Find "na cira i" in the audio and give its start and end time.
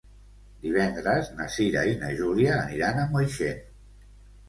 1.35-1.93